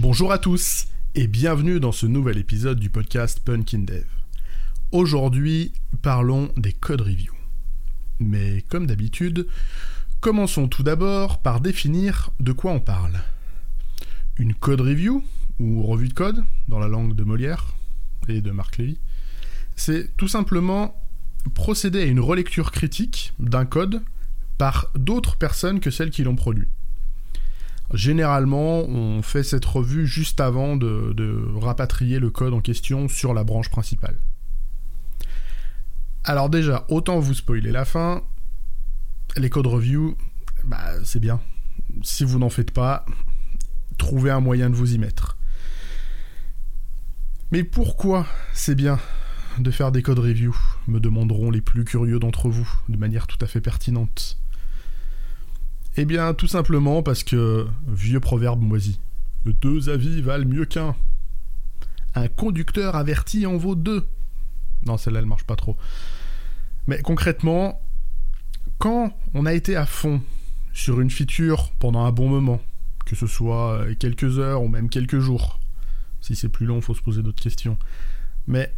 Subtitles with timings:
[0.00, 4.06] Bonjour à tous et bienvenue dans ce nouvel épisode du podcast Punkin Dev.
[4.92, 7.36] Aujourd'hui, parlons des code reviews.
[8.18, 9.46] Mais comme d'habitude,
[10.20, 13.20] commençons tout d'abord par définir de quoi on parle.
[14.38, 15.22] Une code review,
[15.58, 17.74] ou revue de code, dans la langue de Molière
[18.26, 18.98] et de Marc Lévy,
[19.76, 20.98] c'est tout simplement
[21.52, 24.00] procéder à une relecture critique d'un code
[24.56, 26.68] par d'autres personnes que celles qui l'ont produit.
[27.92, 33.42] Généralement, on fait cette revue juste avant de, rapatrier le code en question sur la
[33.42, 34.16] branche principale.
[36.22, 38.22] Alors déjà, autant vous spoiler la fin,
[39.36, 40.16] les code reviews,
[40.64, 41.40] bah, c'est bien.
[42.02, 43.04] Si vous n'en faites pas,
[43.98, 45.36] trouvez un moyen de vous y mettre.
[47.50, 49.00] Mais pourquoi c'est bien
[49.58, 53.38] de faire des code reviews me demanderont les plus curieux d'entre vous, de manière tout
[53.40, 54.38] à fait pertinente.
[56.02, 58.98] Eh bien, tout simplement parce que, vieux proverbe moisi,
[59.44, 60.96] deux avis valent mieux qu'un.
[62.14, 64.08] Un conducteur averti en vaut deux.
[64.86, 65.76] Non, celle-là, elle marche pas trop.
[66.86, 67.82] Mais concrètement,
[68.78, 70.22] quand on a été à fond
[70.72, 72.62] sur une feature pendant un bon moment,
[73.04, 75.60] que ce soit quelques heures ou même quelques jours,
[76.22, 77.76] si c'est plus long, faut se poser d'autres questions.
[78.46, 78.72] Mais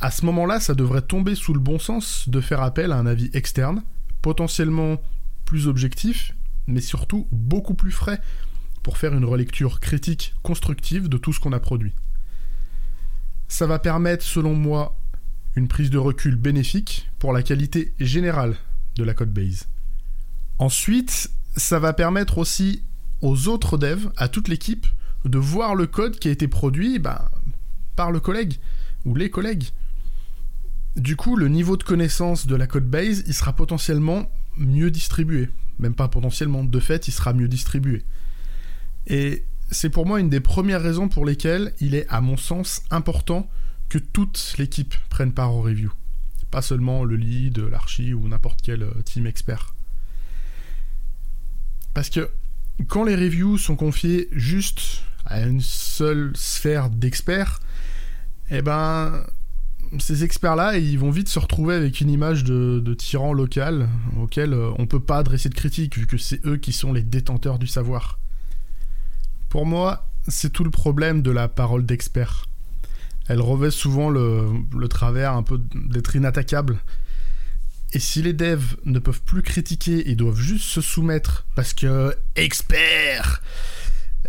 [0.00, 3.04] à ce moment-là, ça devrait tomber sous le bon sens de faire appel à un
[3.04, 3.82] avis externe,
[4.22, 4.96] potentiellement
[5.44, 6.32] plus objectif,
[6.66, 8.20] mais surtout beaucoup plus frais,
[8.82, 11.92] pour faire une relecture critique constructive de tout ce qu'on a produit.
[13.48, 14.96] Ça va permettre, selon moi,
[15.56, 18.56] une prise de recul bénéfique pour la qualité générale
[18.94, 19.66] de la code base.
[20.58, 22.84] Ensuite, ça va permettre aussi
[23.22, 24.86] aux autres devs, à toute l'équipe,
[25.24, 27.28] de voir le code qui a été produit ben,
[27.96, 28.54] par le collègue
[29.04, 29.70] ou les collègues.
[30.96, 35.50] Du coup, le niveau de connaissance de la code base, il sera potentiellement mieux distribué.
[35.78, 38.04] Même pas potentiellement, de fait, il sera mieux distribué.
[39.06, 42.82] Et c'est pour moi une des premières raisons pour lesquelles il est, à mon sens,
[42.90, 43.48] important
[43.88, 45.92] que toute l'équipe prenne part au review.
[46.50, 49.74] Pas seulement le lead, l'archi ou n'importe quel euh, team expert.
[51.94, 52.30] Parce que
[52.88, 57.60] quand les reviews sont confiées juste à une seule sphère d'experts,
[58.50, 59.24] eh ben,
[60.00, 64.70] ces experts-là, ils vont vite se retrouver avec une image de, tyran local auquel euh,
[64.78, 67.66] on peut pas adresser de critique vu que c'est eux qui sont les détenteurs du
[67.66, 68.18] savoir.
[69.48, 72.46] Pour moi, c'est tout le problème de la parole d'expert.
[73.28, 74.48] Elle revêt souvent le,
[74.88, 76.78] travers un peu d'être inattaquable.
[77.92, 82.14] Et si les devs ne peuvent plus critiquer et doivent juste se soumettre parce que
[82.34, 83.42] expert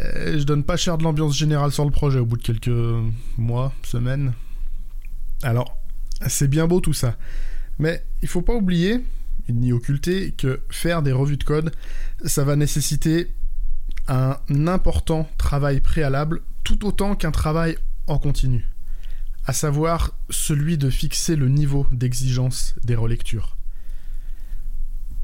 [0.00, 3.04] euh, je donne pas cher de l'ambiance générale sur le projet au bout de quelques
[3.38, 4.32] mois, semaines.
[5.42, 5.76] Alors,
[6.28, 7.16] c'est bien beau tout ça.
[7.78, 9.04] Mais il faut pas oublier,
[9.48, 11.72] ni occulter, que faire des revues de code,
[12.24, 13.32] ça va nécessiter
[14.08, 18.66] un important travail préalable, tout autant qu'un travail en continu.
[19.46, 23.56] À savoir celui de fixer le niveau d'exigence des relectures.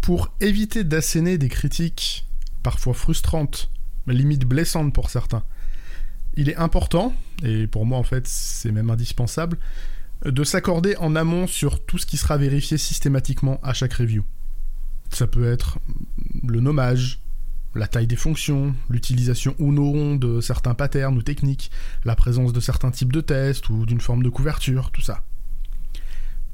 [0.01, 2.27] Pour éviter d'asséner des critiques
[2.63, 3.71] parfois frustrantes
[4.13, 5.45] limite blessante pour certains.
[6.35, 9.59] Il est important, et pour moi en fait c'est même indispensable,
[10.25, 14.25] de s'accorder en amont sur tout ce qui sera vérifié systématiquement à chaque review.
[15.11, 15.79] Ça peut être
[16.47, 17.21] le nommage,
[17.75, 21.71] la taille des fonctions, l'utilisation ou non de certains patterns ou techniques,
[22.05, 25.23] la présence de certains types de tests ou d'une forme de couverture, tout ça.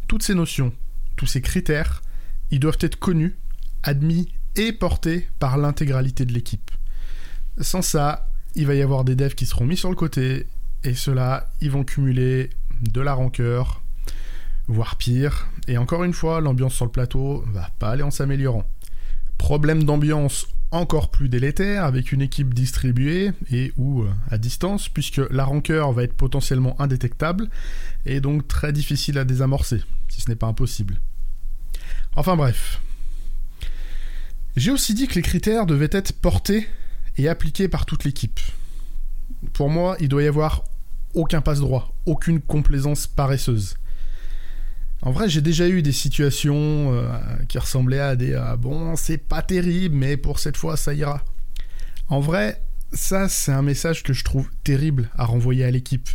[0.08, 0.72] Toutes ces notions,
[1.16, 2.02] tous ces critères,
[2.50, 3.36] ils doivent être connus,
[3.82, 6.70] admis et portés par l'intégralité de l'équipe.
[7.60, 10.46] Sans ça, il va y avoir des devs qui seront mis sur le côté,
[10.84, 12.50] et ceux-là, ils vont cumuler
[12.82, 13.82] de la rancœur,
[14.68, 15.48] voire pire.
[15.68, 18.64] Et encore une fois, l'ambiance sur le plateau va pas aller en s'améliorant.
[19.38, 25.20] Problème d'ambiance encore plus délétère avec une équipe distribuée et ou euh, à distance, puisque
[25.30, 27.48] la rancœur va être potentiellement indétectable
[28.04, 31.00] et donc très difficile à désamorcer, si ce n'est pas impossible.
[32.16, 32.80] Enfin bref.
[34.56, 36.66] J'ai aussi dit que les critères devaient être portés
[37.18, 38.40] et appliqué par toute l'équipe.
[39.52, 40.64] Pour moi, il doit y avoir
[41.16, 43.76] aucun passe-droit, aucune complaisance paresseuse.
[45.02, 47.08] En vrai, j'ai déjà eu des situations euh,
[47.48, 51.24] qui ressemblaient à des ah bon, c'est pas terrible, mais pour cette fois, ça ira.
[52.08, 56.08] En vrai, ça, c'est un message que je trouve terrible à renvoyer à l'équipe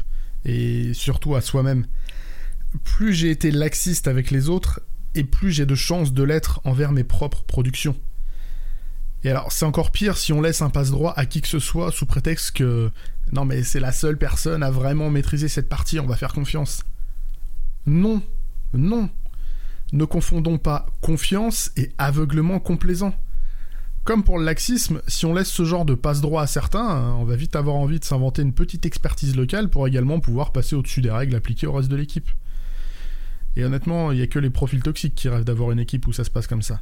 [0.45, 1.85] et surtout à soi-même.
[2.83, 4.81] Plus j'ai été laxiste avec les autres,
[5.13, 7.95] et plus j'ai de chances de l'être envers mes propres productions.
[9.23, 11.91] Et alors, c'est encore pire si on laisse un passe-droit à qui que ce soit
[11.91, 12.91] sous prétexte que
[13.31, 16.83] non, mais c'est la seule personne à vraiment maîtriser cette partie, on va faire confiance.
[17.85, 18.21] Non,
[18.73, 19.09] non.
[19.93, 23.13] Ne confondons pas confiance et aveuglement complaisant.
[24.03, 27.23] comme pour le laxisme, si on laisse ce genre de passe-droit à certains, hein, on
[27.23, 31.01] va vite avoir envie de s'inventer une petite expertise locale pour également pouvoir passer au-dessus
[31.01, 32.29] des règles appliquées au reste de l'équipe.
[33.55, 36.13] Et honnêtement, il n'y a que les profils toxiques qui rêvent d'avoir une équipe où
[36.13, 36.81] ça se passe comme ça.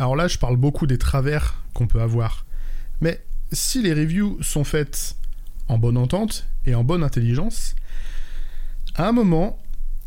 [0.00, 2.46] Alors là, je parle beaucoup des travers qu'on peut avoir.
[3.02, 5.14] Mais si les reviews sont faites
[5.68, 7.74] en bonne entente et en bonne intelligence,
[8.94, 9.62] à un moment,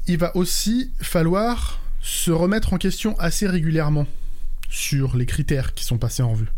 [0.08, 4.08] il va aussi falloir se remettre en question assez régulièrement
[4.68, 6.50] sur les critères qui sont passés en revue.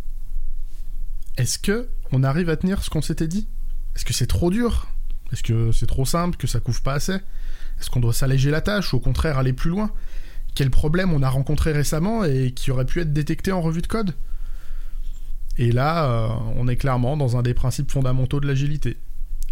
[1.35, 3.49] Est-ce que on arrive à tenir ce qu'on s'était dit?
[3.97, 4.87] Est-ce que c'est trop dur?
[5.33, 7.15] Est-ce que c'est trop simple, que ça couvre pas assez?
[7.81, 9.91] Est-ce qu'on doit s'alléger la tâche ou au contraire aller plus loin?
[10.55, 13.87] Quel problème on a rencontré récemment et qui aurait pu être détecté en revue de
[13.87, 14.15] code
[15.57, 18.97] Et là, euh, on est clairement dans un des principes fondamentaux de l'agilité.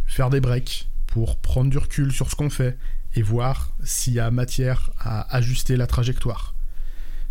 [0.05, 2.77] Faire des breaks pour prendre du recul sur ce qu'on fait
[3.15, 6.55] et voir s'il y a matière à ajuster la trajectoire.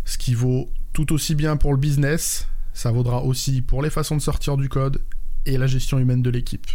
[0.05, 4.15] Ce qui vaut tout aussi bien pour le business, ça vaudra aussi pour les façons
[4.15, 5.01] de sortir du code
[5.47, 6.67] et la gestion humaine de l'équipe.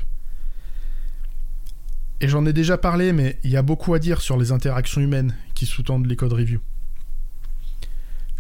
[2.21, 5.01] Et j'en ai déjà parlé, mais il y a beaucoup à dire sur les interactions
[5.01, 6.61] humaines qui sous-tendent les code reviews.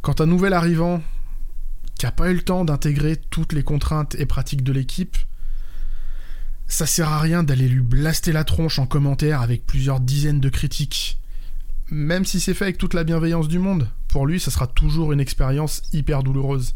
[0.03, 1.03] Quand un nouvel arrivant
[1.99, 5.17] qui n'a pas eu le temps d'intégrer toutes les contraintes et pratiques de l'équipe,
[6.69, 10.49] ça sert à rien d'aller lui blaster la tronche en commentaire avec plusieurs dizaines de
[10.49, 11.19] critiques.
[11.91, 15.13] Même si c'est fait avec toute la bienveillance du monde, pour lui, ça sera toujours
[15.13, 16.75] une expérience hyper douloureuse.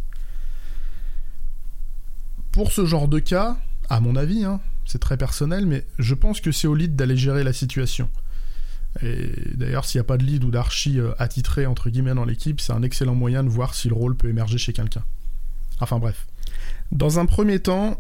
[2.51, 3.59] Pour ce genre de cas,
[3.89, 7.17] à mon avis, hein, c'est très personnel, mais je pense que c'est au lead d'aller
[7.17, 8.09] gérer la situation.
[9.01, 12.27] Et d'ailleurs, s'il n'y a pas de lead ou d'archi euh, attitré entre guillemets dans
[12.27, 15.03] l'équipe, c'est un excellent moyen de voir si le rôle peut émerger chez quelqu'un.
[15.81, 16.27] Enfin bref.
[16.91, 17.99] Dans un premier temps,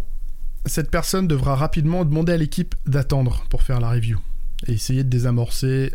[0.66, 4.20] cette personne devra rapidement demander à l'équipe d'attendre pour faire la review
[4.66, 5.94] et essayer de désamorcer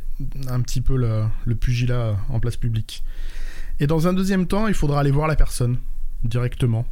[0.50, 3.04] un petit peu le, pugilat en place publique.
[3.80, 5.78] Et dans un deuxième temps, il faudra aller voir la personne
[6.24, 6.86] directement,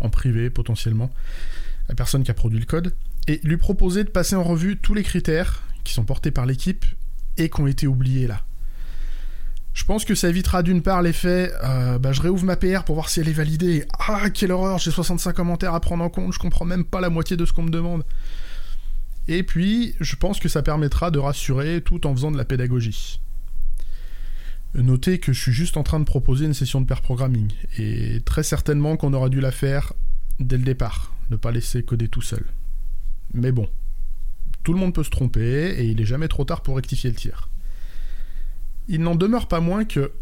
[0.00, 1.10] en privé potentiellement,
[1.88, 2.94] la personne qui a produit le code,
[3.28, 6.84] et lui proposer de passer en revue tous les critères qui sont portés par l'équipe
[7.40, 8.42] et qui ont été oubliés là.
[9.72, 12.96] Je pense que ça évitera d'une part l'effet euh, bah, je réouvre ma PR pour
[12.96, 13.86] voir si elle est validée.
[13.98, 17.08] Ah, quelle horreur, j'ai 65 commentaires à prendre en compte, je comprends même pas la
[17.08, 18.04] moitié de ce qu'on me demande.
[19.28, 23.20] Et puis, je pense que ça permettra de rassurer tout en faisant de la pédagogie.
[24.74, 28.20] Notez que je suis juste en train de proposer une session de pair programming, et
[28.24, 29.92] très certainement qu'on aura dû la faire
[30.40, 32.44] dès le départ, ne pas laisser coder tout seul.
[33.34, 33.68] Mais bon,
[34.70, 37.16] tout le monde peut se tromper, et il n'est jamais trop tard pour rectifier le
[37.16, 37.48] tir.
[38.86, 40.12] Il n'en demeure pas moins que,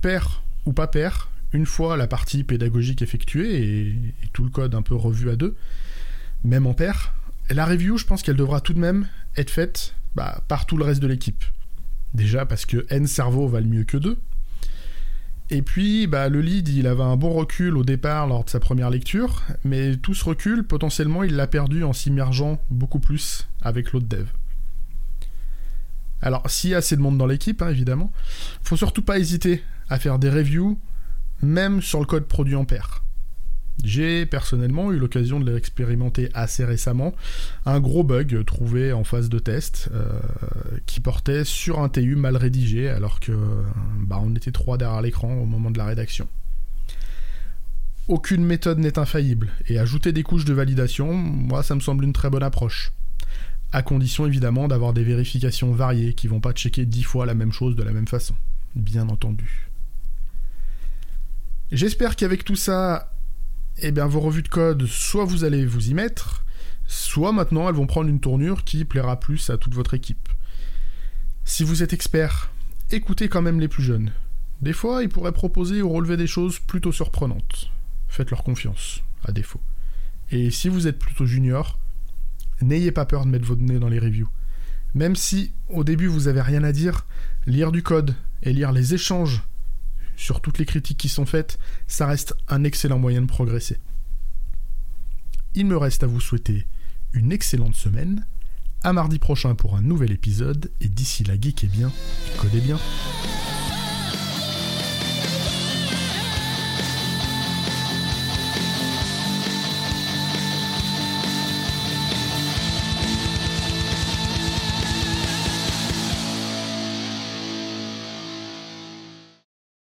[0.00, 3.96] pair ou pas pair, une fois la partie pédagogique effectuée et,
[4.32, 5.56] tout le code un peu revu à deux,
[6.44, 7.14] même en pair,
[7.50, 10.84] la review, je pense qu'elle devra tout de même être faite bah, par tout le
[10.84, 11.44] reste de l'équipe.
[12.14, 14.16] Déjà parce que N cerveau valent mieux que 2.
[15.48, 18.58] Et puis, bah, le lead, il avait un bon recul au départ lors de sa
[18.58, 23.92] première lecture, mais tout ce recul, potentiellement, il l'a perdu en s'immergeant beaucoup plus avec
[23.92, 24.26] l'autre dev.
[26.20, 28.10] Alors, s'il y a assez de monde dans l'équipe, hein, évidemment,
[28.62, 30.80] faut surtout pas hésiter à faire des reviews,
[31.42, 33.04] même sur le code produit en pair.
[33.84, 37.14] J'ai personnellement eu l'occasion de l'expérimenter assez récemment.
[37.66, 40.18] Un gros bug trouvé en phase de test euh,
[40.86, 43.32] qui portait sur un TU mal rédigé alors que
[44.00, 46.26] bah, on était trois derrière l'écran au moment de la rédaction.
[48.08, 52.12] Aucune méthode n'est infaillible et ajouter des couches de validation, moi ça me semble une
[52.12, 52.92] très bonne approche.
[53.72, 57.52] À condition évidemment d'avoir des vérifications variées qui vont pas checker dix fois la même
[57.52, 58.34] chose de la même façon.
[58.76, 59.68] Bien entendu.
[61.72, 63.15] J'espère qu'avec tout ça,
[63.78, 66.44] eh bien vos revues de code, soit vous allez vous y mettre,
[66.86, 70.28] soit maintenant elles vont prendre une tournure qui plaira plus à toute votre équipe.
[71.44, 72.50] Si vous êtes expert,
[72.90, 74.12] écoutez quand même les plus jeunes.
[74.62, 77.70] Des fois, ils pourraient proposer ou relever des choses plutôt surprenantes.
[78.08, 79.60] Faites-leur confiance, à défaut.
[80.30, 81.78] Et si vous êtes plutôt junior,
[82.62, 84.28] n'ayez pas peur de mettre votre nez dans les reviews.
[84.94, 87.06] Même si au début vous avez rien à dire,
[87.46, 89.42] lire du code et lire les échanges
[90.16, 93.78] sur toutes les critiques qui sont faites, ça reste un excellent moyen de progresser.
[95.54, 96.66] Il me reste à vous souhaiter
[97.12, 98.26] une excellente semaine,
[98.82, 101.92] à mardi prochain pour un nouvel épisode, et d'ici là, geek et bien,
[102.38, 102.78] codez bien.